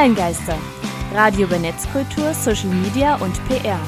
[0.00, 0.56] Online-Geister.
[1.12, 3.78] Radio über Netzkultur, Social Media und PR.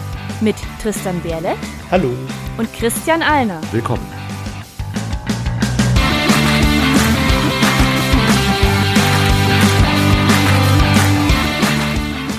[0.43, 1.55] Mit Tristan Berle.
[1.91, 2.11] Hallo.
[2.59, 3.63] Und Christian Alner.
[3.73, 4.07] Willkommen.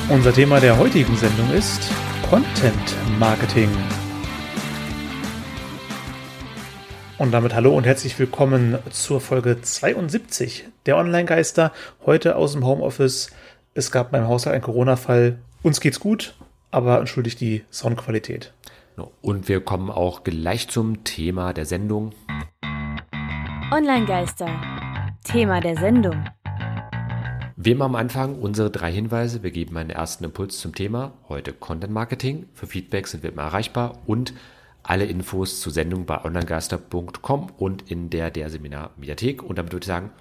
[0.08, 1.90] Unser Thema der heutigen Sendung ist
[2.30, 3.70] Content Marketing.
[7.18, 11.72] Und damit hallo und herzlich willkommen zur Folge 72 der Online-Geister.
[12.06, 13.32] Heute aus dem Homeoffice.
[13.76, 15.40] Es gab beim Haushalt einen Corona-Fall.
[15.64, 16.36] Uns geht's gut,
[16.70, 18.54] aber entschuldigt die Soundqualität.
[19.24, 22.14] Und wir kommen auch gleich zum Thema der Sendung.
[23.72, 24.48] Online-Geister.
[25.24, 26.24] Thema der Sendung.
[27.56, 29.42] Wie immer am Anfang unsere drei Hinweise.
[29.42, 31.14] Wir geben einen ersten Impuls zum Thema.
[31.28, 32.46] Heute Content Marketing.
[32.54, 34.36] Für Feedback sind wir immer erreichbar und
[34.84, 39.42] alle Infos zur Sendung bei onlinegeister.com und in der der Seminar Mediathek.
[39.42, 40.12] Und damit würde ich sagen,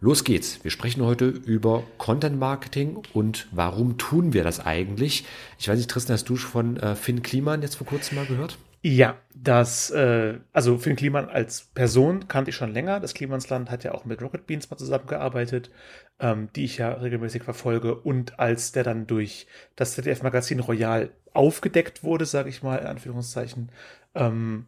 [0.00, 0.62] los geht's.
[0.64, 5.24] Wir sprechen heute über Content Marketing und warum tun wir das eigentlich?
[5.58, 8.58] Ich weiß nicht, Tristan, hast du von äh, Finn Kliman jetzt vor kurzem mal gehört?
[8.82, 12.98] Ja, das, äh, also Finn Kliman als Person kannte ich schon länger.
[12.98, 15.70] Das Klimansland hat ja auch mit Rocket Beans mal zusammengearbeitet,
[16.18, 17.94] ähm, die ich ja regelmäßig verfolge.
[17.94, 23.70] Und als der dann durch das ZDF-Magazin Royal aufgedeckt wurde, sage ich mal, in Anführungszeichen,
[24.14, 24.66] ähm,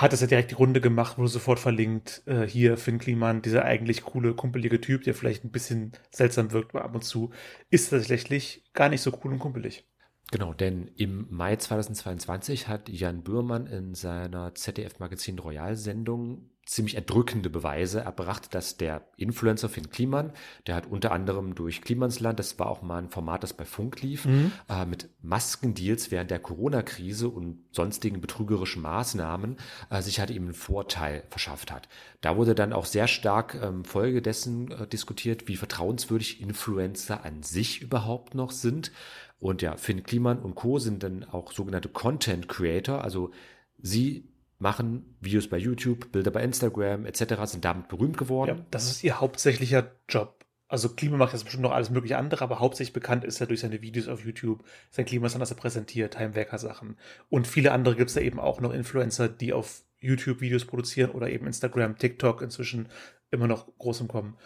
[0.00, 3.64] hat es ja direkt die Runde gemacht, wurde sofort verlinkt, äh, hier Finn Kliman, dieser
[3.64, 7.30] eigentlich coole, kumpelige Typ, der vielleicht ein bisschen seltsam wirkt ab und zu,
[7.70, 9.88] ist tatsächlich gar nicht so cool und kumpelig.
[10.30, 18.00] Genau, denn im Mai 2022 hat Jan Bührmann in seiner ZDF-Magazin Royal-Sendung ziemlich erdrückende Beweise
[18.00, 20.32] erbracht, dass der Influencer Finn Kliman,
[20.66, 24.02] der hat unter anderem durch Klimansland, das war auch mal ein Format, das bei Funk
[24.02, 24.52] lief, mhm.
[24.68, 29.56] äh, mit Maskendeals während der Corona-Krise und sonstigen betrügerischen Maßnahmen
[29.88, 31.88] äh, sich halt eben einen Vorteil verschafft hat.
[32.20, 37.42] Da wurde dann auch sehr stark ähm, Folge dessen äh, diskutiert, wie vertrauenswürdig Influencer an
[37.42, 38.92] sich überhaupt noch sind.
[39.40, 40.78] Und ja, Finn Kliman und Co.
[40.78, 43.30] sind dann auch sogenannte Content Creator, also
[43.78, 48.58] sie machen Videos bei YouTube, Bilder bei Instagram etc., sind damit berühmt geworden.
[48.58, 50.44] Ja, das ist ihr hauptsächlicher Job.
[50.68, 53.60] Also Klima macht jetzt bestimmt noch alles mögliche andere, aber hauptsächlich bekannt ist er durch
[53.60, 56.98] seine Videos auf YouTube, sein Klimastand, das er präsentiert, Heimwerker-Sachen.
[57.30, 61.10] Und viele andere gibt es da eben auch noch Influencer, die auf YouTube Videos produzieren
[61.12, 62.88] oder eben Instagram, TikTok inzwischen
[63.30, 64.36] immer noch groß im Kommen.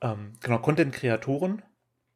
[0.00, 1.62] Ähm, genau, Content-Kreatoren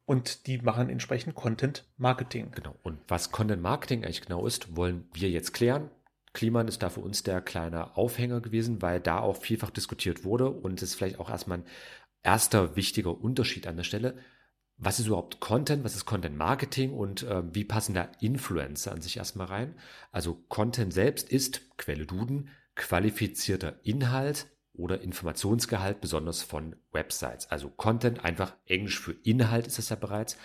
[0.05, 2.51] und die machen entsprechend Content-Marketing.
[2.51, 2.75] Genau.
[2.83, 5.89] Und was Content-Marketing eigentlich genau ist, wollen wir jetzt klären.
[6.37, 10.51] Kliman ist da für uns der kleine Aufhänger gewesen, weil da auch vielfach diskutiert wurde
[10.51, 11.65] und es ist vielleicht auch erstmal ein
[12.21, 14.15] erster wichtiger Unterschied an der Stelle.
[14.77, 15.83] Was ist überhaupt Content?
[15.83, 19.73] Was ist Content Marketing und äh, wie passen da Influencer an sich erstmal rein?
[20.11, 27.49] Also Content selbst ist Quelle Duden, qualifizierter Inhalt oder Informationsgehalt, besonders von Websites.
[27.49, 30.37] Also Content, einfach Englisch für Inhalt ist es ja bereits.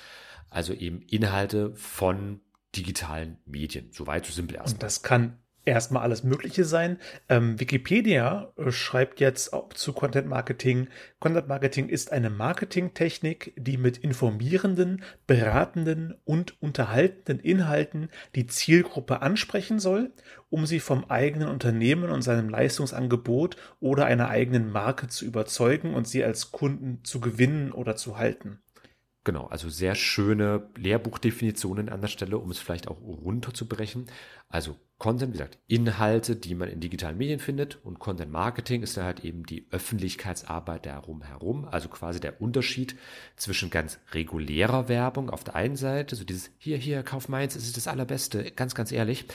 [0.48, 2.40] Also eben Inhalte von
[2.74, 3.90] digitalen Medien.
[3.92, 4.76] Soweit so simpel erstmal.
[4.76, 6.98] Und das kann erstmal alles Mögliche sein.
[7.28, 10.88] Ähm, Wikipedia äh, schreibt jetzt auch zu Content Marketing.
[11.20, 19.78] Content Marketing ist eine Marketingtechnik, die mit informierenden, beratenden und unterhaltenden Inhalten die Zielgruppe ansprechen
[19.78, 20.12] soll,
[20.50, 26.08] um sie vom eigenen Unternehmen und seinem Leistungsangebot oder einer eigenen Marke zu überzeugen und
[26.08, 28.61] sie als Kunden zu gewinnen oder zu halten.
[29.24, 34.06] Genau, also sehr schöne Lehrbuchdefinitionen an der Stelle, um es vielleicht auch runterzubrechen.
[34.48, 38.96] Also Content, wie gesagt, Inhalte, die man in digitalen Medien findet und Content Marketing ist
[38.96, 42.96] dann halt eben die Öffentlichkeitsarbeit darum herum, also quasi der Unterschied
[43.36, 47.66] zwischen ganz regulärer Werbung auf der einen Seite, so dieses hier, hier, kauf meins, es
[47.66, 49.26] ist das allerbeste, ganz, ganz ehrlich,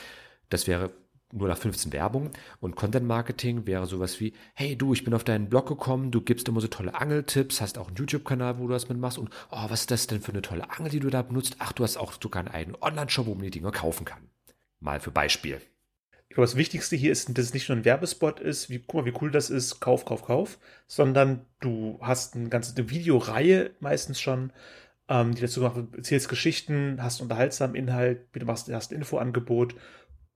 [0.50, 0.90] das wäre
[1.32, 2.30] nur nach 15 Werbung
[2.60, 6.20] und Content Marketing wäre sowas wie, hey du, ich bin auf deinen Blog gekommen, du
[6.20, 9.64] gibst immer so tolle Angeltipps, hast auch einen YouTube-Kanal, wo du das mitmachst und oh,
[9.68, 11.56] was ist das denn für eine tolle Angel, die du da benutzt?
[11.58, 14.28] Ach, du hast auch sogar einen eigenen Online-Shop, wo man die Dinger kaufen kann.
[14.80, 15.60] Mal für Beispiel.
[16.28, 18.94] Ich glaube, das Wichtigste hier ist, dass es nicht nur ein Werbespot ist, wie, guck
[19.00, 23.70] mal, wie cool das ist, Kauf, Kauf, Kauf, sondern du hast eine ganze eine Videoreihe
[23.80, 24.52] meistens schon,
[25.08, 29.74] ähm, die dazu macht, erzählst Geschichten, hast unterhaltsamen Inhalt, du machst, hast ein Infoangebot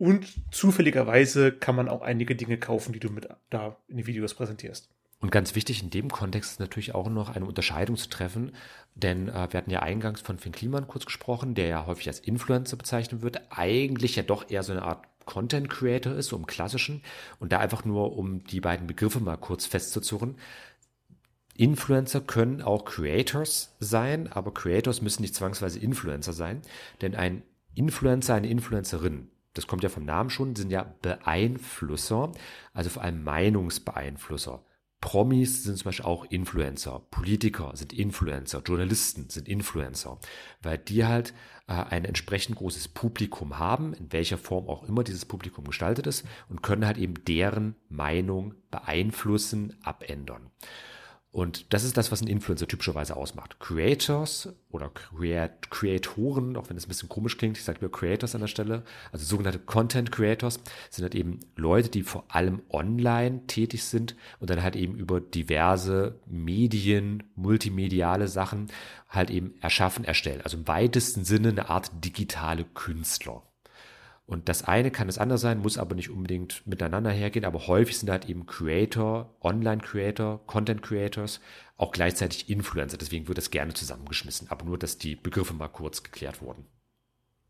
[0.02, 4.34] und zufälligerweise kann man auch einige Dinge kaufen, die du mit da in den Videos
[4.34, 4.90] präsentierst.
[5.20, 8.50] Und ganz wichtig in dem Kontext ist natürlich auch noch eine Unterscheidung zu treffen,
[8.96, 12.18] denn äh, wir hatten ja eingangs von Finn Kliman kurz gesprochen, der ja häufig als
[12.18, 16.46] Influencer bezeichnet wird, eigentlich ja doch eher so eine Art Content Creator ist, so im
[16.46, 17.04] klassischen,
[17.38, 20.34] und da einfach nur, um die beiden Begriffe mal kurz festzuzurren.
[21.54, 26.60] Influencer können auch Creators sein, aber Creators müssen nicht zwangsweise Influencer sein,
[27.02, 27.44] denn ein
[27.76, 32.32] Influencer, eine Influencerin das kommt ja vom Namen schon, sind ja Beeinflusser,
[32.72, 34.64] also vor allem Meinungsbeeinflusser.
[35.02, 40.18] Promis sind zum Beispiel auch Influencer, Politiker sind Influencer, Journalisten sind Influencer,
[40.62, 41.34] weil die halt
[41.66, 46.24] äh, ein entsprechend großes Publikum haben, in welcher Form auch immer dieses Publikum gestaltet ist,
[46.48, 50.50] und können halt eben deren Meinung beeinflussen, abändern.
[51.32, 53.58] Und das ist das, was ein Influencer typischerweise ausmacht.
[53.58, 58.34] Creators oder Creat Creatoren, auch wenn es ein bisschen komisch klingt, ich sage nur Creators
[58.34, 58.82] an der Stelle,
[59.12, 64.50] also sogenannte Content Creators, sind halt eben Leute, die vor allem online tätig sind und
[64.50, 68.66] dann halt eben über diverse Medien, multimediale Sachen
[69.08, 70.42] halt eben erschaffen, erstellen.
[70.42, 73.42] Also im weitesten Sinne eine Art digitale Künstler.
[74.32, 77.98] Und das eine kann das andere sein, muss aber nicht unbedingt miteinander hergehen, aber häufig
[77.98, 81.42] sind halt eben Creator, Online-Creator, Content-Creators,
[81.76, 82.96] auch gleichzeitig Influencer.
[82.96, 86.64] Deswegen wird das gerne zusammengeschmissen, aber nur, dass die Begriffe mal kurz geklärt wurden.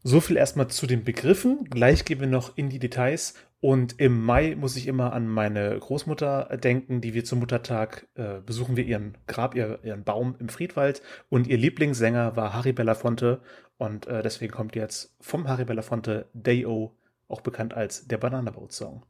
[0.02, 1.66] So viel erstmal zu den Begriffen.
[1.70, 3.34] Gleich gehen wir noch in die Details.
[3.62, 8.40] Und im Mai muss ich immer an meine Großmutter denken, die wir zum Muttertag äh,
[8.40, 11.00] besuchen wir ihren Grab, ihr, ihren Baum im Friedwald.
[11.28, 13.40] Und ihr Lieblingssänger war Harry Belafonte.
[13.78, 16.90] Und äh, deswegen kommt jetzt vom Harry Belafonte Day-O,
[17.28, 19.06] auch bekannt als der Banana Boat Song.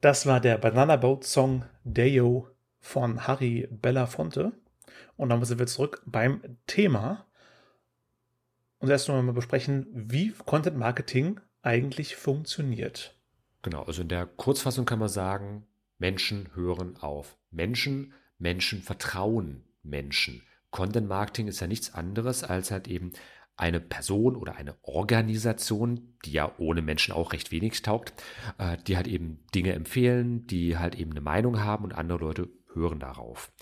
[0.00, 2.46] Das war der Banana Boat Song Day-O
[2.78, 4.52] von Harry Belafonte.
[5.16, 7.26] Und dann sind wir zurück beim Thema.
[8.78, 13.16] Und erst mal besprechen, wie Content Marketing eigentlich funktioniert.
[13.62, 15.66] Genau, also in der Kurzfassung kann man sagen,
[15.98, 17.36] Menschen hören auf.
[17.50, 20.42] Menschen, Menschen vertrauen Menschen.
[20.70, 23.12] Content Marketing ist ja nichts anderes als halt eben
[23.56, 28.14] eine Person oder eine Organisation, die ja ohne Menschen auch recht wenig taugt,
[28.58, 32.48] äh, die halt eben Dinge empfehlen, die halt eben eine Meinung haben und andere Leute
[32.74, 33.52] hören darauf.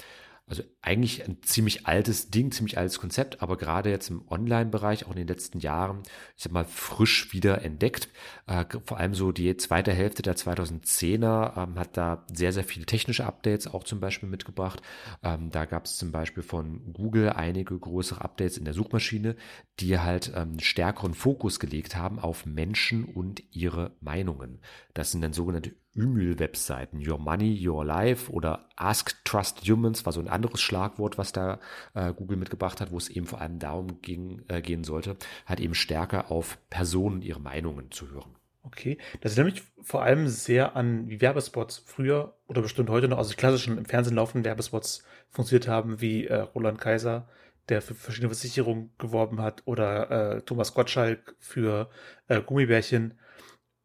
[0.50, 5.12] Also eigentlich ein ziemlich altes Ding, ziemlich altes Konzept, aber gerade jetzt im Online-Bereich, auch
[5.12, 6.02] in den letzten Jahren,
[6.36, 8.08] ich sag mal, frisch wieder entdeckt.
[8.48, 12.84] Äh, vor allem so die zweite Hälfte der 2010er ähm, hat da sehr, sehr viele
[12.84, 14.82] technische Updates auch zum Beispiel mitgebracht.
[15.22, 19.36] Ähm, da gab es zum Beispiel von Google einige größere Updates in der Suchmaschine,
[19.78, 24.58] die halt ähm, stärkeren Fokus gelegt haben auf Menschen und ihre Meinungen.
[24.94, 27.06] Das sind dann sogenannte Ümül-Webseiten.
[27.06, 31.58] Your Money, Your Life oder Ask Trust Humans war so ein anderes Schlagwort, was da
[31.94, 35.16] äh, Google mitgebracht hat, wo es eben vor allem darum ging, äh, gehen sollte,
[35.46, 38.36] halt eben stärker auf Personen ihre Meinungen zu hören.
[38.62, 43.18] Okay, das erinnert mich vor allem sehr an wie Werbespots früher oder bestimmt heute noch,
[43.18, 47.26] also klassischen im Fernsehen laufenden Werbespots funktioniert haben, wie äh, Roland Kaiser,
[47.68, 51.88] der für verschiedene Versicherungen geworben hat, oder äh, Thomas Gottschalk für
[52.28, 53.18] äh, Gummibärchen.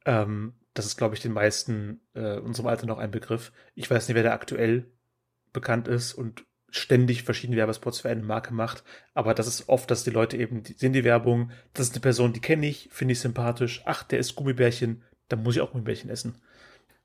[0.05, 3.51] Ähm, das ist, glaube ich, den meisten äh, unserem Alter noch ein Begriff.
[3.73, 4.85] Ich weiß nicht, wer da aktuell
[5.53, 8.83] bekannt ist und ständig verschiedene Werbespots für eine Marke macht.
[9.13, 12.01] Aber das ist oft, dass die Leute eben die, sehen die Werbung, das ist eine
[12.01, 13.81] Person, die kenne ich, finde ich sympathisch.
[13.85, 16.35] Ach, der ist Gummibärchen, dann muss ich auch Gummibärchen essen.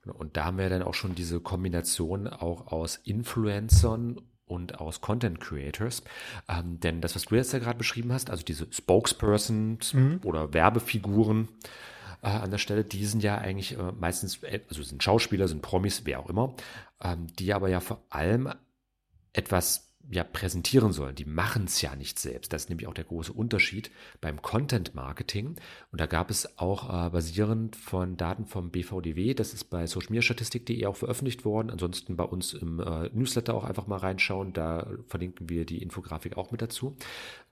[0.04, 5.40] Und da haben wir dann auch schon diese Kombination auch aus Influencern und aus Content
[5.40, 6.02] Creators.
[6.48, 10.20] Ähm, denn das, was du jetzt ja gerade beschrieben hast, also diese Spokespersons mhm.
[10.24, 11.48] oder Werbefiguren,
[12.22, 15.62] äh, an der Stelle, die sind ja eigentlich äh, meistens, äh, also sind Schauspieler, sind
[15.62, 16.54] Promis, wer auch immer,
[17.02, 18.52] ähm, die aber ja vor allem
[19.32, 21.14] etwas ja präsentieren sollen.
[21.14, 22.52] Die machen es ja nicht selbst.
[22.52, 23.90] Das ist nämlich auch der große Unterschied
[24.20, 25.56] beim Content Marketing.
[25.92, 30.86] Und da gab es auch äh, basierend von Daten vom BVDW, das ist bei socialmediastatistik.de
[30.86, 31.70] auch veröffentlicht worden.
[31.70, 34.52] Ansonsten bei uns im äh, Newsletter auch einfach mal reinschauen.
[34.52, 36.96] Da verlinken wir die Infografik auch mit dazu.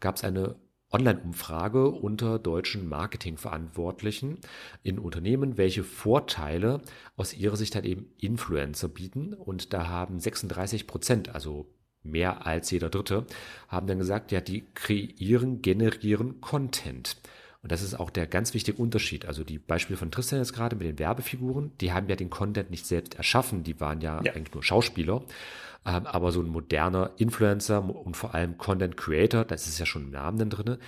[0.01, 0.57] Gab es eine
[0.91, 4.39] Online-Umfrage unter deutschen Marketingverantwortlichen
[4.83, 6.81] in Unternehmen, welche Vorteile
[7.17, 9.35] aus ihrer Sicht halt eben Influencer bieten.
[9.35, 11.67] Und da haben 36 Prozent, also
[12.03, 13.27] mehr als jeder Dritte,
[13.69, 17.17] haben dann gesagt, ja, die kreieren, generieren Content.
[17.63, 19.27] Und das ist auch der ganz wichtige Unterschied.
[19.27, 22.71] Also die Beispiele von Tristan jetzt gerade mit den Werbefiguren, die haben ja den Content
[22.71, 24.33] nicht selbst erschaffen, die waren ja, ja.
[24.33, 25.25] eigentlich nur Schauspieler.
[25.85, 30.05] Ähm, aber so ein moderner Influencer und vor allem Content Creator, das ist ja schon
[30.05, 30.79] im Namen dann drin,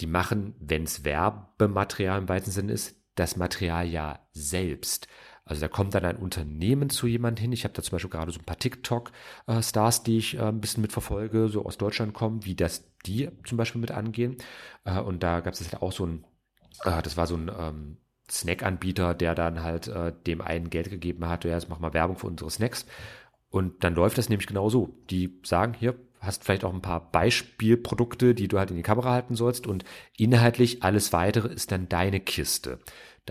[0.00, 5.08] die machen, wenn es Werbematerial im weiten Sinne ist, das Material ja selbst.
[5.50, 7.50] Also da kommt dann ein Unternehmen zu jemand hin.
[7.50, 10.80] Ich habe da zum Beispiel gerade so ein paar TikTok-Stars, die ich äh, ein bisschen
[10.80, 14.36] mitverfolge, so aus Deutschland kommen, wie das die zum Beispiel mit angehen.
[14.84, 16.24] Äh, und da gab es halt auch so ein,
[16.84, 17.96] äh, das war so ein ähm,
[18.30, 19.90] Snack-Anbieter, der dann halt
[20.28, 22.86] dem einen Geld gegeben hat, ja, jetzt mach mal Werbung für unsere Snacks.
[23.48, 24.94] Und dann läuft das nämlich genau so.
[25.10, 29.10] Die sagen, hier, hast vielleicht auch ein paar Beispielprodukte, die du halt in die Kamera
[29.10, 29.84] halten sollst und
[30.16, 32.78] inhaltlich alles weitere ist dann deine Kiste.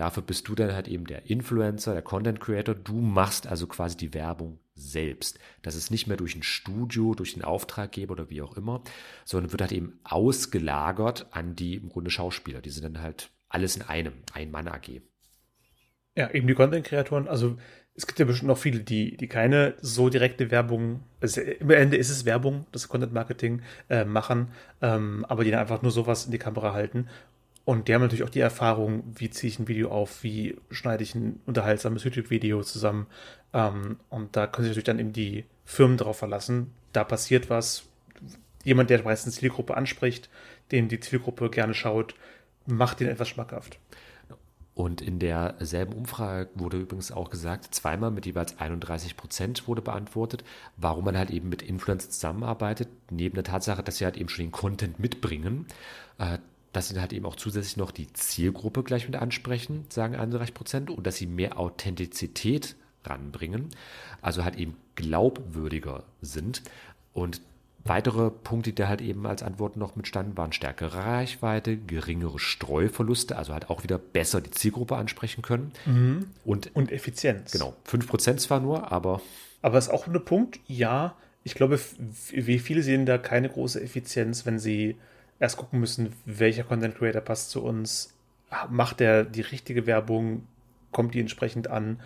[0.00, 2.74] Dafür bist du dann halt eben der Influencer, der Content Creator.
[2.74, 5.38] Du machst also quasi die Werbung selbst.
[5.60, 8.82] Das ist nicht mehr durch ein Studio, durch den Auftraggeber oder wie auch immer,
[9.26, 12.62] sondern wird halt eben ausgelagert an die im Grunde Schauspieler.
[12.62, 15.02] Die sind dann halt alles in einem, ein Mann AG.
[16.16, 17.58] Ja, eben die Content-Kreatoren, also
[17.94, 21.98] es gibt ja bestimmt noch viele, die, die keine so direkte Werbung, also im Ende
[21.98, 24.48] ist es Werbung, das Content Marketing äh, machen,
[24.80, 27.08] ähm, aber die dann einfach nur sowas in die Kamera halten.
[27.64, 31.02] Und die haben natürlich auch die Erfahrung, wie ziehe ich ein Video auf, wie schneide
[31.02, 33.06] ich ein unterhaltsames YouTube-Video zusammen.
[33.52, 36.72] Ähm, und da können sich natürlich dann eben die Firmen darauf verlassen.
[36.92, 37.84] Da passiert was.
[38.64, 40.28] Jemand, der meistens Zielgruppe anspricht,
[40.72, 42.14] den die Zielgruppe gerne schaut,
[42.66, 43.78] macht den etwas schmackhaft.
[44.74, 50.42] Und in derselben Umfrage wurde übrigens auch gesagt, zweimal mit jeweils 31 Prozent wurde beantwortet,
[50.76, 54.46] warum man halt eben mit Influencern zusammenarbeitet, neben der Tatsache, dass sie halt eben schon
[54.46, 55.66] den Content mitbringen,
[56.18, 56.38] äh,
[56.72, 60.90] dass sie halt eben auch zusätzlich noch die Zielgruppe gleich mit ansprechen, sagen 31 Prozent,
[60.90, 63.68] und dass sie mehr Authentizität ranbringen,
[64.20, 66.62] also halt eben glaubwürdiger sind.
[67.12, 67.40] Und
[67.84, 73.54] Weitere Punkte, die halt eben als Antwort noch mitstanden, waren stärkere Reichweite, geringere Streuverluste, also
[73.54, 75.72] halt auch wieder besser die Zielgruppe ansprechen können.
[75.86, 76.26] Mhm.
[76.44, 77.52] Und, und Effizienz.
[77.52, 79.22] Genau, 5% zwar nur, aber.
[79.62, 81.16] Aber ist auch ein Punkt, ja.
[81.42, 81.80] Ich glaube,
[82.32, 84.96] wie viele sehen da keine große Effizienz, wenn sie
[85.40, 88.14] erst gucken müssen, welcher Content Creator passt zu uns,
[88.68, 90.46] macht der die richtige Werbung,
[90.92, 92.00] kommt die entsprechend an,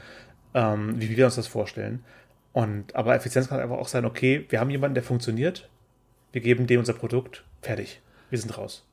[0.54, 2.04] ähm, wie wir uns das vorstellen.
[2.52, 5.68] Und, aber Effizienz kann einfach auch sein, okay, wir haben jemanden, der funktioniert,
[6.32, 8.00] wir geben dem unser Produkt, fertig,
[8.30, 8.86] wir sind raus.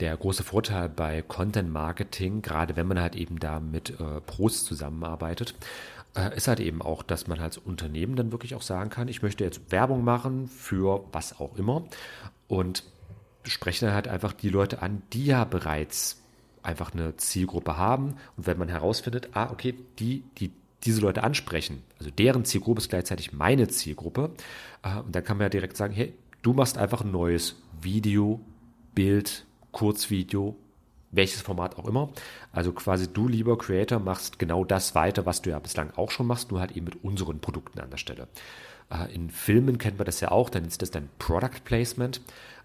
[0.00, 4.64] Der große Vorteil bei Content Marketing, gerade wenn man halt eben da mit äh, Pros
[4.64, 5.54] zusammenarbeitet,
[6.16, 9.22] äh, ist halt eben auch, dass man als Unternehmen dann wirklich auch sagen kann, ich
[9.22, 11.84] möchte jetzt Werbung machen für was auch immer.
[12.48, 12.84] Und
[13.44, 16.22] spreche dann halt einfach die Leute an, die ja bereits
[16.62, 18.16] einfach eine Zielgruppe haben.
[18.36, 20.52] Und wenn man herausfindet, ah, okay, die, die
[20.84, 24.30] diese Leute ansprechen, also deren Zielgruppe ist gleichzeitig meine Zielgruppe,
[24.82, 28.40] äh, und dann kann man ja direkt sagen, hey, du machst einfach ein neues Video,
[28.94, 30.56] Bild, Kurzvideo,
[31.10, 32.10] welches Format auch immer.
[32.52, 36.26] Also quasi du, lieber Creator, machst genau das weiter, was du ja bislang auch schon
[36.26, 38.28] machst, nur halt eben mit unseren Produkten an der Stelle.
[38.90, 42.20] Äh, in Filmen kennt man das ja auch, dann ist das dann Product Placement.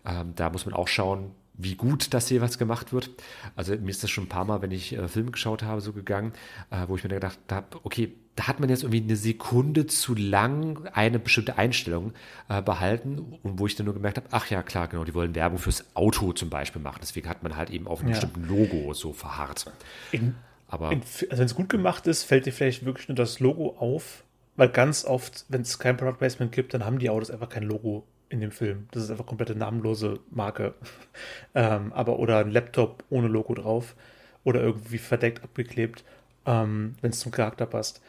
[0.05, 3.09] Ähm, da muss man auch schauen, wie gut das jeweils gemacht wird.
[3.55, 5.93] Also mir ist das schon ein paar Mal, wenn ich äh, Filme geschaut habe, so
[5.93, 6.33] gegangen,
[6.69, 10.13] äh, wo ich mir gedacht habe, okay, da hat man jetzt irgendwie eine Sekunde zu
[10.13, 12.11] lang eine bestimmte Einstellung
[12.49, 15.35] äh, behalten und wo ich dann nur gemerkt habe, ach ja, klar, genau, die wollen
[15.35, 16.99] Werbung fürs Auto zum Beispiel machen.
[17.01, 18.15] Deswegen hat man halt eben auf einem ja.
[18.15, 19.65] bestimmten Logo so verharrt.
[20.11, 20.35] In,
[20.67, 23.77] Aber in, also wenn es gut gemacht ist, fällt dir vielleicht wirklich nur das Logo
[23.79, 24.24] auf,
[24.55, 27.63] weil ganz oft, wenn es kein Product Placement gibt, dann haben die Autos einfach kein
[27.63, 28.87] Logo in dem Film.
[28.91, 30.73] Das ist einfach komplette namenlose Marke.
[31.55, 33.95] ähm, aber oder ein Laptop ohne Logo drauf
[34.43, 36.03] oder irgendwie verdeckt abgeklebt,
[36.45, 38.01] ähm, wenn es zum Charakter passt.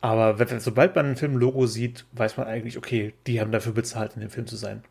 [0.00, 3.72] Aber wenn, sobald man ein Film Logo sieht, weiß man eigentlich, okay, die haben dafür
[3.72, 4.84] bezahlt, in dem Film zu sein.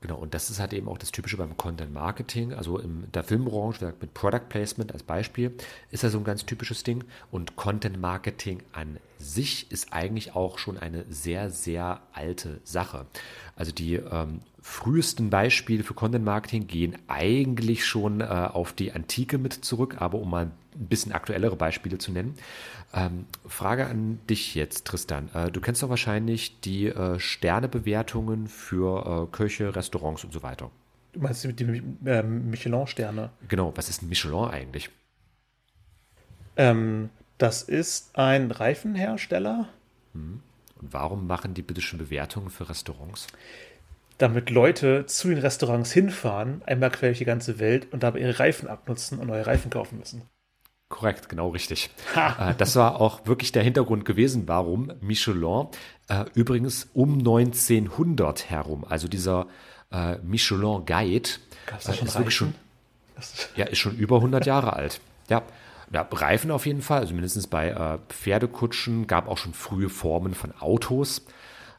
[0.00, 2.54] Genau, und das ist halt eben auch das Typische beim Content Marketing.
[2.54, 5.54] Also in der Filmbranche, mit Product Placement als Beispiel,
[5.90, 7.04] ist ja so ein ganz typisches Ding.
[7.30, 13.06] Und Content Marketing an sich ist eigentlich auch schon eine sehr, sehr alte Sache.
[13.56, 19.36] Also die ähm, frühesten Beispiele für Content Marketing gehen eigentlich schon äh, auf die Antike
[19.36, 22.34] mit zurück, aber um mal ein bisschen aktuellere Beispiele zu nennen.
[22.92, 25.28] Ähm, Frage an dich jetzt, Tristan.
[25.34, 30.70] Äh, du kennst doch wahrscheinlich die äh, Sternebewertungen für äh, Köche, Restaurants und so weiter.
[31.12, 33.30] Du meinst die, die äh, Michelin-Sterne?
[33.48, 34.90] Genau, was ist ein Michelin eigentlich?
[36.56, 39.68] Ähm, das ist ein Reifenhersteller.
[40.12, 40.40] Hm.
[40.80, 43.26] Und warum machen die bitte schon Bewertungen für Restaurants?
[44.18, 48.38] Damit Leute zu den Restaurants hinfahren, einmal quer durch die ganze Welt und dabei ihre
[48.38, 50.22] Reifen abnutzen und neue Reifen kaufen müssen.
[50.90, 51.88] Korrekt, genau richtig.
[52.38, 55.68] Äh, das war auch wirklich der Hintergrund gewesen, warum Michelin
[56.08, 59.46] äh, übrigens um 1900 herum, also dieser
[59.90, 61.30] äh, Michelin Guide,
[61.70, 62.54] äh, ist wirklich schon,
[63.56, 65.00] ja, ist schon über 100 Jahre alt.
[65.28, 65.42] Ja,
[65.92, 70.34] ja, Reifen auf jeden Fall, also mindestens bei äh, Pferdekutschen, gab auch schon frühe Formen
[70.34, 71.24] von Autos,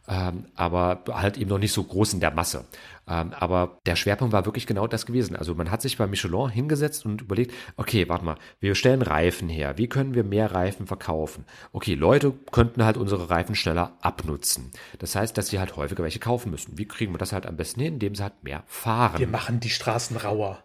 [0.08, 2.66] ähm, aber halt eben noch nicht so groß in der Masse.
[3.12, 5.36] Ähm, aber der Schwerpunkt war wirklich genau das gewesen.
[5.36, 9.50] Also man hat sich bei Michelin hingesetzt und überlegt, okay, warte mal, wir stellen Reifen
[9.50, 11.44] her, wie können wir mehr Reifen verkaufen?
[11.74, 14.72] Okay, Leute könnten halt unsere Reifen schneller abnutzen.
[15.00, 16.78] Das heißt, dass sie halt häufiger welche kaufen müssen.
[16.78, 19.20] Wie kriegen wir das halt am besten hin, indem sie halt mehr fahren?
[19.20, 20.64] Wir machen die Straßen rauer.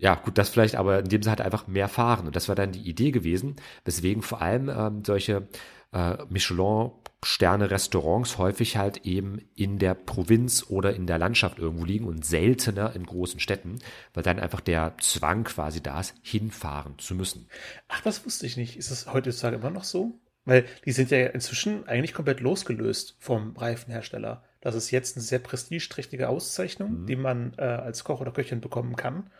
[0.00, 2.26] Ja, gut, das vielleicht, aber in dem Sinne halt einfach mehr fahren.
[2.26, 5.46] Und das war dann die Idee gewesen, weswegen vor allem ähm, solche
[5.92, 12.24] äh, Michelin-Sterne-Restaurants häufig halt eben in der Provinz oder in der Landschaft irgendwo liegen und
[12.24, 13.80] seltener in großen Städten,
[14.14, 17.50] weil dann einfach der Zwang quasi da ist, hinfahren zu müssen.
[17.88, 18.78] Ach, das wusste ich nicht.
[18.78, 20.18] Ist das heutzutage immer noch so?
[20.46, 24.42] Weil die sind ja inzwischen eigentlich komplett losgelöst vom Reifenhersteller.
[24.62, 27.06] Das ist jetzt eine sehr prestigeträchtige Auszeichnung, mhm.
[27.06, 29.30] die man äh, als Koch oder Köchin bekommen kann.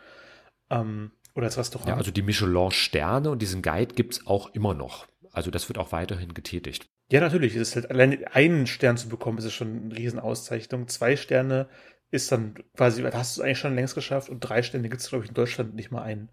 [0.71, 1.89] Ähm, oder als Restaurant.
[1.89, 5.07] Ja, also die Michelin-Sterne und diesen Guide gibt es auch immer noch.
[5.31, 6.87] Also das wird auch weiterhin getätigt.
[7.11, 7.55] Ja, natürlich.
[7.55, 10.87] Es ist halt allein einen Stern zu bekommen, ist es schon eine Riesenauszeichnung.
[10.87, 11.67] Zwei Sterne
[12.09, 15.01] ist dann quasi, da hast du es eigentlich schon längst geschafft und drei Sterne gibt
[15.01, 16.29] es, glaube ich, in Deutschland nicht mal einen.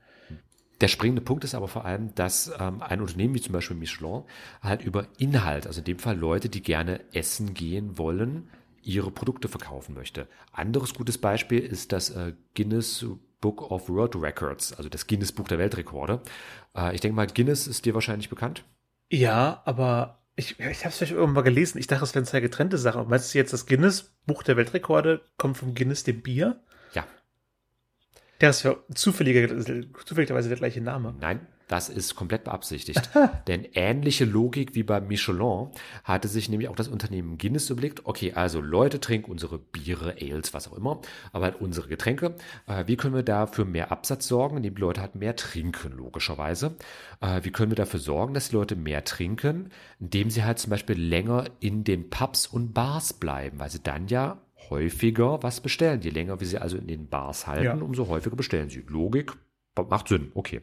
[0.80, 4.23] Der springende Punkt ist aber vor allem, dass ähm, ein Unternehmen wie zum Beispiel Michelin
[4.62, 8.49] halt über Inhalt, also in dem Fall Leute, die gerne essen gehen wollen,
[8.83, 10.28] ihre Produkte verkaufen möchte.
[10.52, 13.04] Anderes gutes Beispiel ist das äh, Guinness
[13.40, 16.21] Book of World Records, also das Guinness Buch der Weltrekorde.
[16.76, 18.64] Äh, ich denke mal, Guinness ist dir wahrscheinlich bekannt.
[19.11, 21.78] Ja, aber ich, ich habe es vielleicht irgendwann mal gelesen.
[21.78, 23.09] Ich dachte, es wären zwei getrennte Sachen.
[23.09, 26.62] Meinst du jetzt, das Guinness Buch der Weltrekorde kommt vom Guinness dem Bier?
[26.95, 27.04] Ja.
[28.40, 31.14] Der ist ja zufälligerweise der gleiche Name.
[31.18, 33.11] Nein, das ist komplett beabsichtigt.
[33.47, 35.69] Denn ähnliche Logik wie bei Michelin
[36.03, 38.07] hatte sich nämlich auch das Unternehmen Guinness überlegt.
[38.07, 41.01] Okay, also Leute trinken unsere Biere, Ales, was auch immer,
[41.33, 42.35] aber halt unsere Getränke.
[42.67, 45.93] Äh, wie können wir da für mehr Absatz sorgen, indem die Leute halt mehr trinken,
[45.93, 46.77] logischerweise?
[47.21, 49.71] Äh, wie können wir dafür sorgen, dass die Leute mehr trinken,
[50.01, 54.09] indem sie halt zum Beispiel länger in den Pubs und Bars bleiben, weil sie dann
[54.09, 56.01] ja häufiger was bestellen.
[56.01, 57.75] Je länger wir sie also in den Bars halten, ja.
[57.75, 58.85] umso häufiger bestellen sie.
[58.89, 59.33] Logik
[59.89, 60.63] macht Sinn, okay.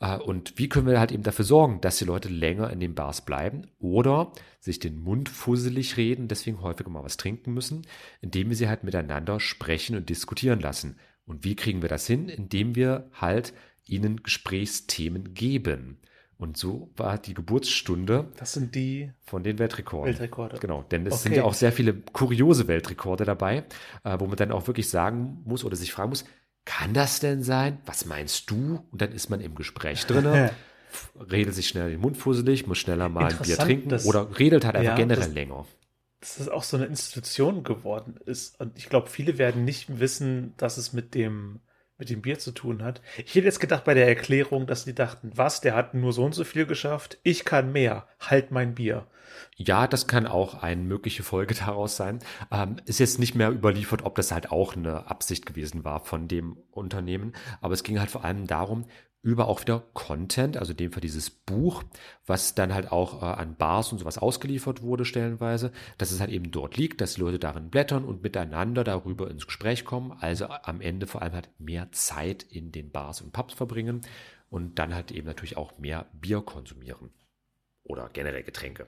[0.00, 2.94] Äh, und wie können wir halt eben dafür sorgen, dass die Leute länger in den
[2.94, 7.86] Bars bleiben oder sich den Mund fusselig reden, deswegen häufiger mal was trinken müssen,
[8.20, 10.98] indem wir sie halt miteinander sprechen und diskutieren lassen.
[11.26, 12.28] Und wie kriegen wir das hin?
[12.28, 13.52] Indem wir halt
[13.86, 15.98] ihnen Gesprächsthemen geben.
[16.38, 18.30] Und so war die Geburtsstunde.
[18.36, 20.12] Das sind die von den Weltrekorden.
[20.12, 20.58] Weltrekorde.
[20.58, 21.22] Genau, denn es okay.
[21.22, 23.64] sind ja auch sehr viele kuriose Weltrekorde dabei,
[24.04, 26.24] äh, wo man dann auch wirklich sagen muss oder sich fragen muss,
[26.66, 27.78] kann das denn sein?
[27.86, 28.84] Was meinst du?
[28.90, 30.50] Und dann ist man im Gespräch drin,
[31.30, 34.66] redet sich schnell den Mund fusselig, muss schneller mal ein Bier trinken das, oder redet
[34.66, 35.64] halt einfach ja, generell das, länger.
[36.20, 38.60] Dass das auch so eine Institution geworden ist.
[38.60, 41.60] Und ich glaube, viele werden nicht wissen, dass es mit dem
[41.98, 43.00] mit dem Bier zu tun hat.
[43.18, 46.24] Ich hätte jetzt gedacht bei der Erklärung, dass die dachten, was, der hat nur so
[46.24, 49.06] und so viel geschafft, ich kann mehr, halt mein Bier.
[49.56, 52.20] Ja, das kann auch eine mögliche Folge daraus sein.
[52.50, 56.28] Ähm, ist jetzt nicht mehr überliefert, ob das halt auch eine Absicht gewesen war von
[56.28, 58.86] dem Unternehmen, aber es ging halt vor allem darum,
[59.26, 61.82] über auch wieder Content, also in dem Fall dieses Buch,
[62.26, 66.30] was dann halt auch äh, an Bars und sowas ausgeliefert wurde stellenweise, dass es halt
[66.30, 70.46] eben dort liegt, dass die Leute darin blättern und miteinander darüber ins Gespräch kommen, also
[70.46, 74.02] am Ende vor allem halt mehr Zeit in den Bars und Pubs verbringen
[74.48, 77.10] und dann halt eben natürlich auch mehr Bier konsumieren
[77.82, 78.86] oder generell Getränke.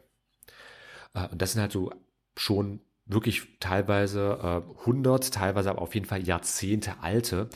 [1.15, 1.93] Äh, und das sind halt so
[2.37, 7.51] schon wirklich teilweise äh, 100, teilweise aber auf jeden Fall Jahrzehnte alte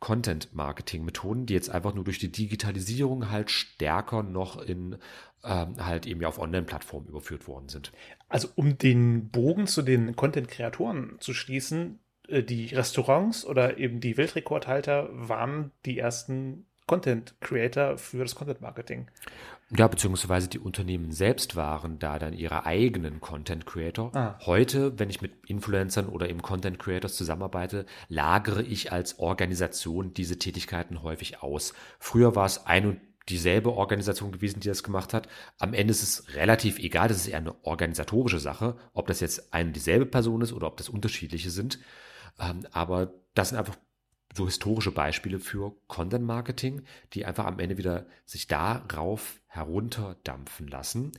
[0.00, 4.98] Content-Marketing-Methoden, die jetzt einfach nur durch die Digitalisierung halt stärker noch in
[5.44, 7.92] ähm, halt eben ja auf Online-Plattformen überführt worden sind.
[8.28, 14.16] Also um den Bogen zu den Content-Kreatoren zu schließen, äh, die Restaurants oder eben die
[14.16, 19.08] Weltrekordhalter waren die ersten Content-Creator für das Content-Marketing.
[19.76, 24.14] Ja, beziehungsweise die Unternehmen selbst waren da dann ihre eigenen Content Creator.
[24.14, 24.38] Ah.
[24.46, 30.38] Heute, wenn ich mit Influencern oder eben Content Creators zusammenarbeite, lagere ich als Organisation diese
[30.38, 31.74] Tätigkeiten häufig aus.
[31.98, 35.28] Früher war es ein und dieselbe Organisation gewesen, die das gemacht hat.
[35.58, 39.52] Am Ende ist es relativ egal, das ist eher eine organisatorische Sache, ob das jetzt
[39.52, 41.80] eine dieselbe Person ist oder ob das unterschiedliche sind.
[42.38, 43.76] Ähm, aber das sind einfach
[44.36, 51.12] so historische Beispiele für Content Marketing, die einfach am Ende wieder sich darauf herunterdampfen lassen.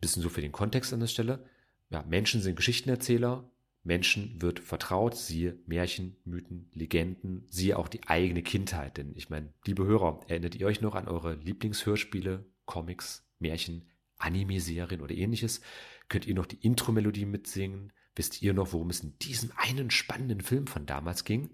[0.00, 1.44] Bisschen so für den Kontext an der Stelle.
[1.90, 3.50] Ja, Menschen sind Geschichtenerzähler.
[3.84, 8.96] Menschen wird vertraut, siehe Märchen, Mythen, Legenden, siehe auch die eigene Kindheit.
[8.96, 13.88] Denn ich meine, liebe Hörer, erinnert ihr euch noch an eure Lieblingshörspiele, Comics, Märchen,
[14.18, 15.60] Anime-Serien oder ähnliches?
[16.08, 17.92] Könnt ihr noch die Intro-Melodie mitsingen?
[18.16, 21.50] Wisst ihr noch, worum es in diesem einen spannenden Film von damals ging?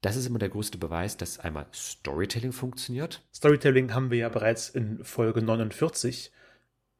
[0.00, 3.22] Das ist immer der größte Beweis, dass einmal Storytelling funktioniert.
[3.34, 6.30] Storytelling haben wir ja bereits in Folge 49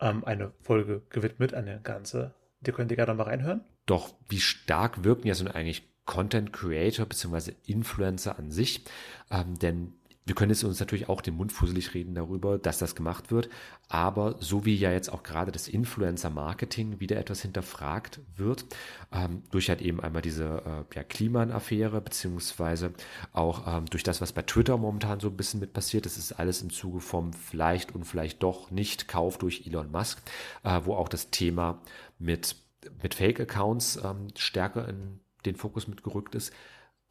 [0.00, 2.34] ähm, eine Folge gewidmet, eine ganze.
[2.60, 3.64] Die könnt ihr gerne mal reinhören.
[3.86, 7.52] Doch wie stark wirken ja so eigentlich Content Creator bzw.
[7.66, 8.84] Influencer an sich?
[9.30, 9.92] Ähm, denn
[10.28, 13.48] wir können jetzt uns natürlich auch den Mund fusselig reden darüber, dass das gemacht wird.
[13.88, 18.66] Aber so wie ja jetzt auch gerade das Influencer-Marketing wieder etwas hinterfragt wird,
[19.10, 22.92] ähm, durch halt eben einmal diese äh, ja, Kliman-Affäre, beziehungsweise
[23.32, 26.32] auch ähm, durch das, was bei Twitter momentan so ein bisschen mit passiert, das ist
[26.32, 30.20] alles im Zuge vom vielleicht und vielleicht doch nicht Kauf durch Elon Musk,
[30.62, 31.80] äh, wo auch das Thema
[32.18, 32.56] mit,
[33.02, 36.52] mit Fake-Accounts ähm, stärker in den Fokus mitgerückt ist.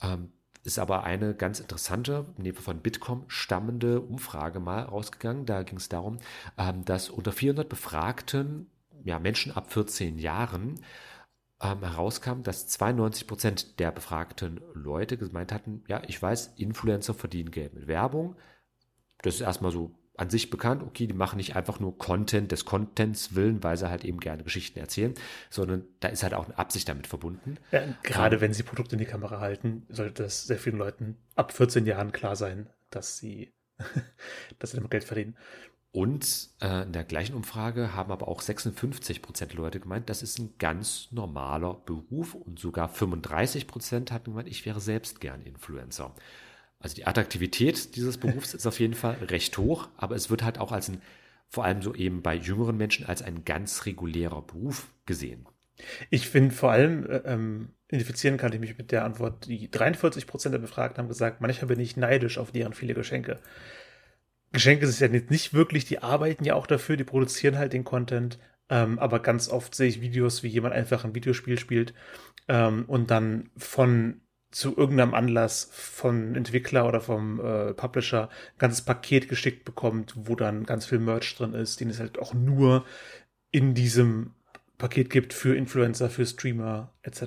[0.02, 0.32] Ähm,
[0.68, 2.26] ist aber eine ganz interessante,
[2.56, 5.46] von Bitkom stammende Umfrage mal rausgegangen.
[5.46, 6.18] Da ging es darum,
[6.58, 8.70] ähm, dass unter 400 befragten
[9.06, 10.82] ja, Menschen ab 14 Jahren
[11.62, 17.52] ähm, herauskam, dass 92 Prozent der befragten Leute gemeint hatten, ja, ich weiß, Influencer verdienen
[17.52, 18.36] Geld mit Werbung.
[19.22, 22.66] Das ist erstmal so an sich bekannt, okay, die machen nicht einfach nur Content des
[22.66, 25.14] Contents willen, weil sie halt eben gerne Geschichten erzählen,
[25.50, 27.58] sondern da ist halt auch eine Absicht damit verbunden.
[27.72, 31.18] Ja, gerade um, wenn sie Produkte in die Kamera halten, sollte das sehr vielen Leuten
[31.36, 33.54] ab 14 Jahren klar sein, dass sie,
[34.60, 35.38] dass sie damit Geld verdienen.
[35.92, 40.38] Und äh, in der gleichen Umfrage haben aber auch 56 Prozent Leute gemeint, das ist
[40.40, 46.14] ein ganz normaler Beruf und sogar 35 Prozent hatten gemeint, ich wäre selbst gern Influencer.
[46.80, 50.60] Also die Attraktivität dieses Berufs ist auf jeden Fall recht hoch, aber es wird halt
[50.60, 51.02] auch als ein,
[51.48, 55.48] vor allem so eben bei jüngeren Menschen, als ein ganz regulärer Beruf gesehen.
[56.10, 60.28] Ich finde vor allem, äh, ähm, identifizieren kann ich mich mit der Antwort, die 43
[60.28, 63.40] Prozent der Befragten haben gesagt, manchmal bin ich neidisch auf deren viele Geschenke.
[64.52, 68.40] Geschenke ist ja nicht wirklich, die arbeiten ja auch dafür, die produzieren halt den Content,
[68.70, 71.94] ähm, aber ganz oft sehe ich Videos, wie jemand einfach ein Videospiel spielt
[72.48, 78.82] ähm, und dann von zu irgendeinem Anlass von Entwickler oder vom äh, Publisher ein ganzes
[78.82, 82.86] Paket geschickt bekommt, wo dann ganz viel Merch drin ist, den es halt auch nur
[83.52, 84.34] in diesem
[84.78, 87.22] Paket gibt für Influencer, für Streamer etc.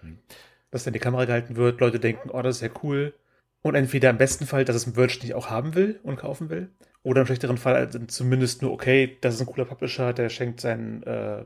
[0.00, 0.18] Hm.
[0.70, 3.14] Dass dann die Kamera gehalten wird, Leute denken, oh, das ist ja cool.
[3.62, 6.70] Und entweder im besten Fall, dass es Merch nicht auch haben will und kaufen will,
[7.02, 10.60] oder im schlechteren Fall also zumindest nur, okay, das ist ein cooler Publisher, der schenkt
[10.60, 11.44] seinen äh,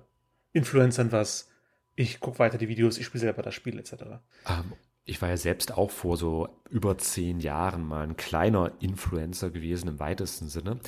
[0.53, 1.51] Influencern was.
[1.95, 3.93] Ich gucke weiter die Videos, ich spiele selber das Spiel etc.
[3.93, 4.01] Um,
[4.49, 4.73] ähm,
[5.05, 9.88] ich war ja selbst auch vor so über zehn Jahren mal ein kleiner Influencer gewesen
[9.88, 10.79] im weitesten Sinne.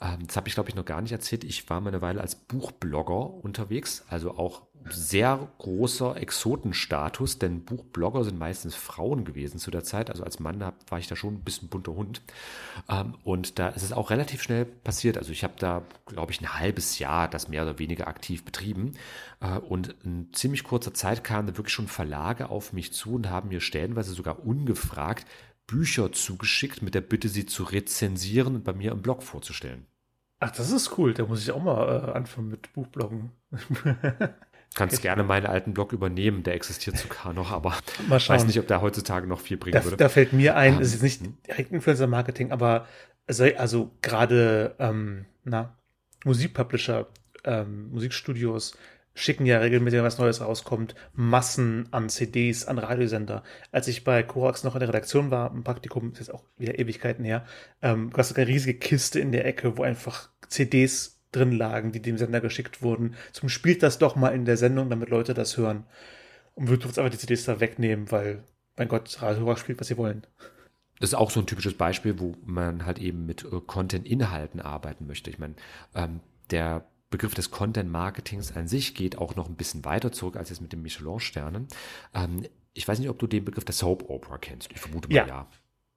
[0.00, 1.44] Ähm, das habe ich, glaube ich, noch gar nicht erzählt.
[1.44, 8.24] Ich war mal eine Weile als Buchblogger unterwegs, also auch sehr großer Exotenstatus, denn Buchblogger
[8.24, 10.10] sind meistens Frauen gewesen zu der Zeit.
[10.10, 12.22] Also als Mann war ich da schon ein bisschen bunter Hund.
[12.88, 15.18] Ähm, und da ist es auch relativ schnell passiert.
[15.18, 18.92] Also ich habe da, glaube ich, ein halbes Jahr das mehr oder weniger aktiv betrieben.
[19.40, 23.28] Äh, und in ziemlich kurzer Zeit kamen da wirklich schon Verlage auf mich zu und
[23.28, 25.26] haben mir stellenweise sogar ungefragt
[25.66, 29.86] Bücher zugeschickt mit der Bitte, sie zu rezensieren und bei mir im Blog vorzustellen.
[30.40, 31.12] Ach, das ist cool.
[31.14, 33.30] Da muss ich auch mal äh, anfangen mit Buchbloggen.
[34.74, 35.02] Kannst okay.
[35.02, 37.76] gerne meinen alten Blog übernehmen, der existiert sogar noch, aber
[38.16, 39.96] ich weiß nicht, ob der heutzutage noch viel bringen da, würde.
[39.96, 41.36] Da fällt mir ein, um, es ist nicht hm?
[41.46, 42.86] direkt Influencer-Marketing, aber
[43.26, 45.76] also, also gerade ähm, na,
[46.24, 47.08] Musikpublisher,
[47.44, 48.76] ähm, Musikstudios
[49.14, 53.42] schicken ja regelmäßig, wenn was Neues rauskommt, Massen an CDs, an Radiosender.
[53.72, 56.78] Als ich bei Korax noch in der Redaktion war, ein Praktikum, ist jetzt auch wieder
[56.78, 57.44] Ewigkeiten her,
[57.82, 62.02] ähm, gab es eine riesige Kiste in der Ecke, wo einfach CDs drin lagen, die
[62.02, 63.14] dem Sender geschickt wurden.
[63.32, 65.84] Zum spielt das doch mal in der Sendung, damit Leute das hören.
[66.54, 68.42] Und jetzt einfach die CDs da wegnehmen, weil,
[68.76, 70.26] mein Gott, Radio spielt, was sie wollen.
[70.98, 75.06] Das ist auch so ein typisches Beispiel, wo man halt eben mit äh, Content-Inhalten arbeiten
[75.06, 75.30] möchte.
[75.30, 75.54] Ich meine,
[75.94, 80.50] ähm, der Begriff des Content-Marketings an sich geht auch noch ein bisschen weiter zurück als
[80.50, 81.68] jetzt mit den Michelin-Sternen.
[82.14, 84.70] Ähm, ich weiß nicht, ob du den Begriff der Soap Opera kennst.
[84.72, 85.26] Ich vermute mal ja.
[85.26, 85.48] ja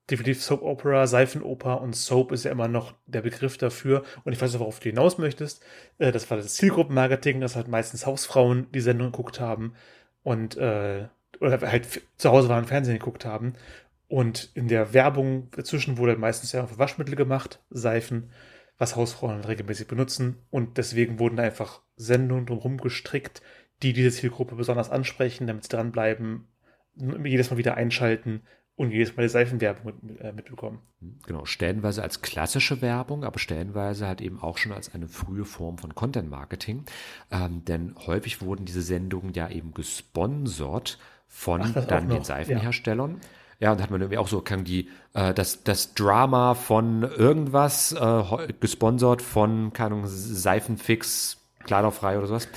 [0.10, 4.04] definitiv Soap Opera, Seifenoper und Soap ist ja immer noch der Begriff dafür.
[4.24, 5.64] Und ich weiß nicht, worauf du hinaus möchtest.
[5.98, 9.74] Äh, das war das Zielgruppenmarketing, dass halt meistens Hausfrauen die Sendung geguckt haben
[10.24, 11.08] und äh,
[11.40, 13.54] oder halt zu Hause waren Fernsehen geguckt haben.
[14.08, 18.30] Und in der Werbung dazwischen wurde meistens ja für Waschmittel gemacht, Seifen,
[18.78, 20.38] was Hausfrauen regelmäßig benutzen.
[20.52, 23.42] Und deswegen wurden einfach Sendungen drumherum gestrickt,
[23.82, 26.48] die diese Zielgruppe besonders ansprechen, damit sie dranbleiben,
[26.96, 28.44] jedes Mal wieder einschalten
[28.76, 30.80] und jedes Mal die Seifenwerbung mit, äh, mitbekommen.
[31.28, 35.78] Genau, stellenweise als klassische Werbung, aber stellenweise halt eben auch schon als eine frühe Form
[35.78, 36.86] von Content Marketing.
[37.32, 43.20] Ähm, denn häufig wurden diese Sendungen ja eben gesponsert von Ach, dann den Seifenherstellern.
[43.22, 43.28] Ja.
[43.60, 47.94] Ja, und hat man irgendwie auch so, kann die, äh, das, das Drama von irgendwas,
[47.94, 52.50] äh, gesponsert von, keine Ahnung, Seifenfix, Kleiderfrei oder sowas.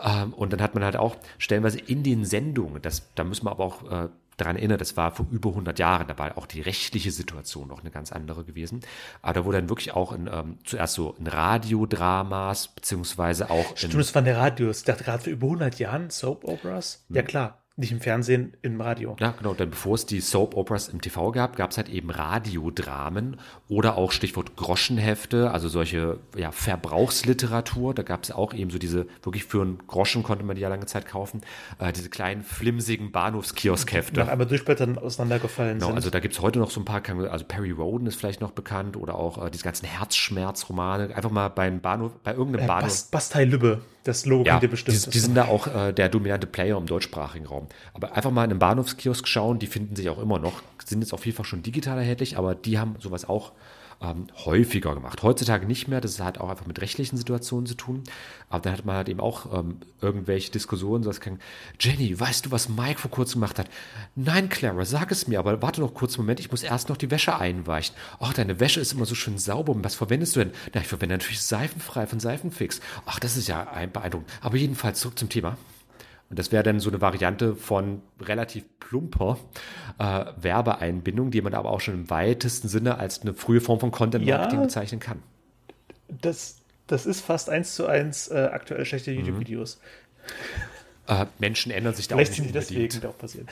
[0.00, 3.52] Ähm, und dann hat man halt auch stellenweise in den Sendungen, das, da müssen wir
[3.52, 4.08] aber auch äh,
[4.40, 7.80] daran erinnert, das war vor über 100 Jahren, da war auch die rechtliche Situation noch
[7.80, 8.80] eine ganz andere gewesen.
[9.22, 13.76] Aber da wurde dann wirklich auch in, ähm, zuerst so in Radiodramas, beziehungsweise auch.
[13.76, 14.78] Stimmt, es waren der Radios.
[14.78, 17.04] Ich dachte gerade vor über 100 Jahren Soap Operas.
[17.08, 17.28] Ja, hm.
[17.28, 17.58] klar.
[17.80, 19.16] Nicht im Fernsehen, im Radio.
[19.20, 19.54] Ja, genau.
[19.54, 23.38] Denn bevor es die Soap Operas im TV gab, gab es halt eben Radiodramen
[23.70, 27.94] oder auch Stichwort Groschenhefte, also solche ja, Verbrauchsliteratur.
[27.94, 30.68] Da gab es auch eben so diese, wirklich für einen Groschen konnte man die ja
[30.68, 31.40] lange Zeit kaufen,
[31.78, 34.20] äh, diese kleinen flimsigen Bahnhofskioskhefte.
[34.20, 35.96] Nach einmal durchblättern auseinandergefallen genau, sind.
[35.96, 38.50] Also da gibt es heute noch so ein paar, also Perry Roden ist vielleicht noch
[38.50, 41.16] bekannt oder auch äh, diese ganzen Herzschmerzromane.
[41.16, 42.90] Einfach mal beim Bahnhof, bei irgendeinem äh, Bahnhof.
[42.90, 45.06] Bast Bastei Lübbe, das Logo ja, bestimmt.
[45.06, 47.66] Die, die sind da auch äh, der dominante Player im deutschsprachigen Raum.
[47.94, 51.12] Aber einfach mal in einem Bahnhofskiosk schauen, die finden sich auch immer noch, sind jetzt
[51.12, 53.52] auch vielfach schon digital erhältlich, aber die haben sowas auch
[54.02, 55.22] ähm, häufiger gemacht.
[55.22, 58.02] Heutzutage nicht mehr, das hat auch einfach mit rechtlichen Situationen zu tun.
[58.48, 61.38] Aber dann hat man halt eben auch ähm, irgendwelche Diskussionen, so kann,
[61.78, 63.68] Jenny, weißt du, was Mike vor kurzem gemacht hat?
[64.14, 66.96] Nein, Clara, sag es mir, aber warte noch kurz einen Moment, ich muss erst noch
[66.96, 67.94] die Wäsche einweichen.
[68.18, 69.74] Ach, deine Wäsche ist immer so schön sauber.
[69.82, 70.52] Was verwendest du denn?
[70.74, 72.80] Na, ich verwende natürlich seifenfrei von Seifenfix.
[73.06, 74.30] Ach, das ist ja ein beeindruckend.
[74.40, 75.56] Aber jedenfalls zurück zum Thema.
[76.30, 79.36] Und das wäre dann so eine Variante von relativ plumper
[79.98, 83.90] äh, Werbeeinbindung, die man aber auch schon im weitesten Sinne als eine frühe Form von
[83.90, 85.22] Content Marketing ja, bezeichnen kann.
[86.08, 89.18] Das, das ist fast eins zu eins äh, aktuelle schlechte mhm.
[89.18, 89.80] YouTube-Videos.
[91.08, 93.48] Äh, Menschen ändern sich da Vielleicht auch nicht sind die deswegen auch passieren.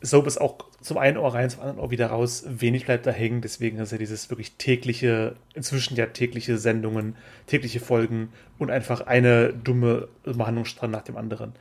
[0.00, 2.44] Soap ist auch zum einen Ohr rein, zum anderen Ohr wieder raus.
[2.48, 3.40] Wenig bleibt da hängen.
[3.40, 9.52] Deswegen ist ja dieses wirklich tägliche, inzwischen ja tägliche Sendungen, tägliche Folgen und einfach eine
[9.52, 11.52] dumme Behandlungsstrang nach dem anderen.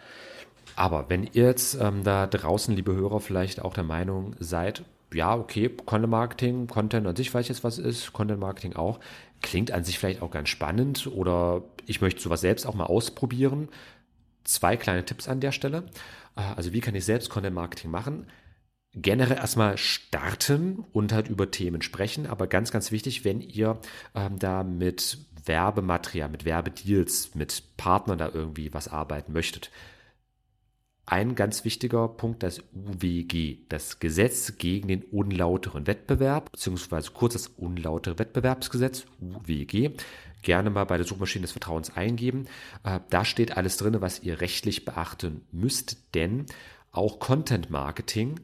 [0.76, 5.36] Aber wenn ihr jetzt ähm, da draußen, liebe Hörer, vielleicht auch der Meinung seid, ja,
[5.36, 9.00] okay, Content Marketing, Content an sich weiß jetzt, was ist, Content Marketing auch,
[9.42, 13.70] klingt an sich vielleicht auch ganz spannend oder ich möchte sowas selbst auch mal ausprobieren.
[14.48, 15.84] Zwei kleine Tipps an der Stelle.
[16.36, 18.28] Ah, also wie kann ich selbst Content Marketing machen?
[18.94, 23.78] Generell erstmal starten und halt über Themen sprechen, aber ganz, ganz wichtig, wenn ihr
[24.16, 29.70] ähm, da mit Werbematerial, mit Werbedeals, mit Partnern da irgendwie was arbeiten möchtet.
[31.06, 37.48] Ein ganz wichtiger Punkt, das UWG, das Gesetz gegen den unlauteren Wettbewerb, beziehungsweise kurz das
[37.48, 39.92] unlautere Wettbewerbsgesetz, UWG
[40.42, 42.46] gerne mal bei der Suchmaschine des Vertrauens eingeben.
[42.84, 46.46] Äh, da steht alles drin, was ihr rechtlich beachten müsst, denn
[46.92, 48.40] auch Content Marketing,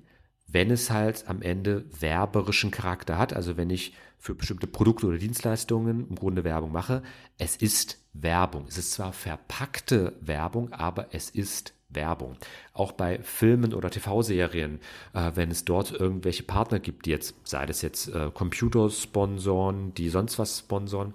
[0.48, 5.18] wenn es halt am Ende werberischen Charakter hat, also wenn ich für bestimmte Produkte oder
[5.18, 7.04] Dienstleistungen im Grunde Werbung mache,
[7.38, 8.68] es ist Werbung.
[8.70, 12.38] Es ist zwar verpackte Werbung, aber es ist Werbung.
[12.74, 14.80] Auch bei Filmen oder TV-Serien,
[15.14, 20.10] äh, wenn es dort irgendwelche Partner gibt, die jetzt, sei das jetzt äh, Computersponsoren, die
[20.10, 21.14] sonst was sponsoren,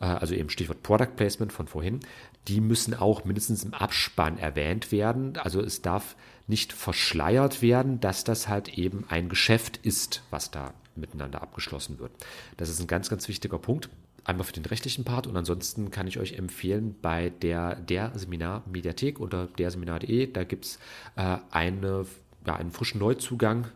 [0.00, 2.00] äh, also eben Stichwort Product Placement von vorhin,
[2.48, 5.36] die müssen auch mindestens im Abspann erwähnt werden.
[5.36, 10.72] Also es darf nicht verschleiert werden, dass das halt eben ein Geschäft ist, was da
[10.96, 12.10] miteinander abgeschlossen wird.
[12.56, 13.90] Das ist ein ganz, ganz wichtiger Punkt.
[14.28, 19.20] Einmal für den rechtlichen Part und ansonsten kann ich euch empfehlen, bei der, der Seminar-Mediathek
[19.20, 20.78] unter derseminar.de, da gibt es
[21.16, 22.04] äh, eine,
[22.46, 23.68] ja, einen frischen Neuzugang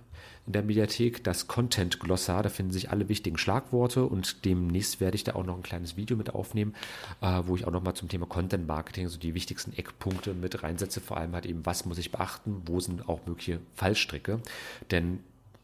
[0.46, 2.42] in der Mediathek, das Content Glossar.
[2.42, 5.96] Da finden sich alle wichtigen Schlagworte und demnächst werde ich da auch noch ein kleines
[5.96, 6.74] Video mit aufnehmen,
[7.22, 11.00] äh, wo ich auch nochmal zum Thema Content Marketing so die wichtigsten Eckpunkte mit reinsetze.
[11.00, 14.42] Vor allem halt eben, was muss ich beachten, wo sind auch mögliche Fallstricke.
[14.90, 15.20] Denn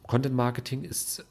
[0.07, 1.27] Content Marketing ist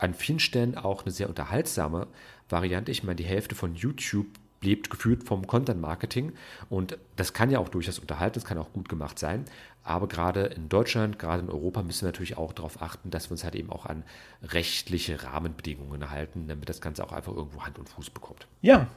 [0.00, 2.06] an vielen Stellen auch eine sehr unterhaltsame
[2.48, 2.90] Variante.
[2.90, 4.26] Ich meine, die Hälfte von YouTube
[4.62, 6.32] lebt gefühlt vom Content Marketing
[6.68, 9.44] und das kann ja auch durchaus unterhalten, das kann auch gut gemacht sein.
[9.82, 13.32] Aber gerade in Deutschland, gerade in Europa müssen wir natürlich auch darauf achten, dass wir
[13.32, 14.04] uns halt eben auch an
[14.42, 18.46] rechtliche Rahmenbedingungen halten, damit das Ganze auch einfach irgendwo Hand und Fuß bekommt.
[18.60, 18.88] Ja,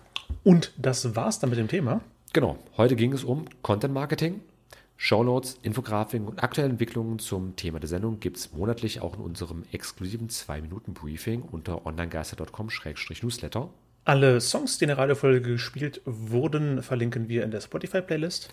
[0.44, 2.02] und das war's dann mit dem Thema.
[2.34, 4.42] Genau, heute ging es um Content Marketing.
[4.98, 9.64] Shownotes, Infografiken und aktuelle Entwicklungen zum Thema der Sendung gibt es monatlich auch in unserem
[9.72, 13.70] exklusiven 2-Minuten-Briefing unter onlinegeister.com-newsletter.
[14.06, 18.50] Alle Songs, die in der Radiofolge gespielt wurden, verlinken wir in der Spotify-Playlist.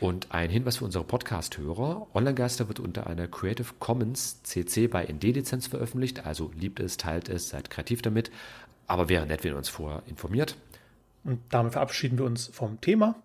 [0.00, 2.06] Und ein Hinweis für unsere Podcast-Hörer.
[2.14, 6.26] Online-Geister wird unter einer Creative Commons CC by ND-Lizenz veröffentlicht.
[6.26, 8.30] Also liebt es, teilt es, seid kreativ damit.
[8.86, 10.56] Aber wäre nett, wenn ihr uns vorher informiert.
[11.24, 13.16] Und damit verabschieden wir uns vom Thema